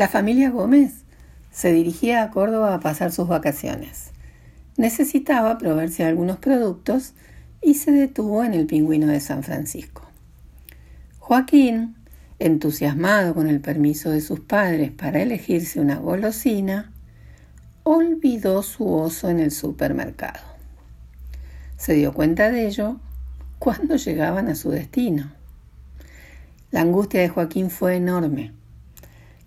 [0.00, 1.04] La familia Gómez
[1.50, 4.12] se dirigía a Córdoba a pasar sus vacaciones.
[4.78, 7.12] Necesitaba proveerse algunos productos
[7.60, 10.08] y se detuvo en el pingüino de San Francisco.
[11.18, 11.96] Joaquín,
[12.38, 16.90] entusiasmado con el permiso de sus padres para elegirse una golosina,
[17.82, 20.40] olvidó su oso en el supermercado.
[21.76, 22.96] Se dio cuenta de ello
[23.58, 25.30] cuando llegaban a su destino.
[26.70, 28.54] La angustia de Joaquín fue enorme.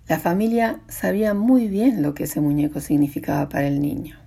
[0.08, 4.18] La familia sabía muy bien lo que ese muñeco significaba para el niño.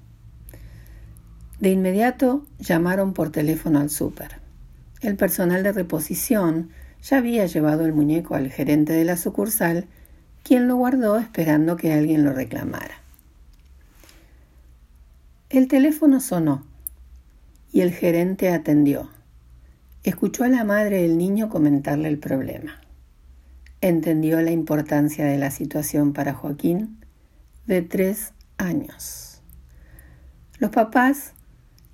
[1.60, 4.40] De inmediato llamaron por teléfono al súper.
[5.02, 6.70] El personal de reposición
[7.02, 9.86] ya había llevado el muñeco al gerente de la sucursal,
[10.42, 13.02] quien lo guardó esperando que alguien lo reclamara.
[15.50, 16.64] El teléfono sonó
[17.70, 19.10] y el gerente atendió.
[20.04, 22.80] Escuchó a la madre del niño comentarle el problema
[23.88, 26.98] entendió la importancia de la situación para Joaquín
[27.66, 29.42] de tres años.
[30.58, 31.32] Los papás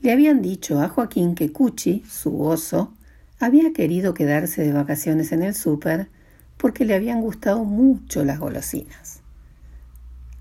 [0.00, 2.92] le habían dicho a Joaquín que Cuchi, su oso,
[3.40, 6.08] había querido quedarse de vacaciones en el súper
[6.56, 9.20] porque le habían gustado mucho las golosinas.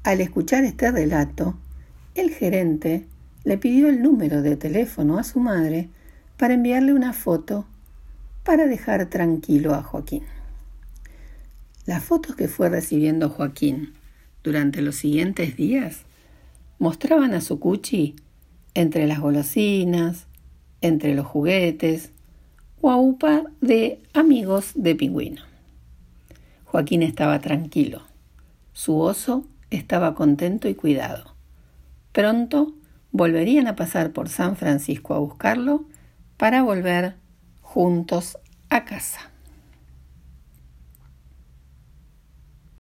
[0.04, 1.56] Al escuchar este relato,
[2.14, 3.08] el gerente
[3.44, 5.90] le pidió el número de teléfono a su madre
[6.38, 7.66] para enviarle una foto
[8.44, 10.24] para dejar tranquilo a Joaquín.
[11.92, 13.96] Las fotos que fue recibiendo Joaquín
[14.46, 16.06] durante los siguientes días
[16.80, 18.16] mostraban a su cuchi
[18.74, 20.28] entre las golosinas,
[20.80, 22.14] entre los juguetes
[22.80, 25.42] o a upa de amigos de pingüino.
[26.64, 28.04] Joaquín estaba tranquilo.
[28.72, 31.36] Su oso estaba contento y cuidado.
[32.14, 32.74] Pronto
[33.12, 35.84] volverían a pasar por San Francisco a buscarlo
[36.38, 37.18] para volver
[37.60, 38.38] juntos
[38.70, 39.31] a casa.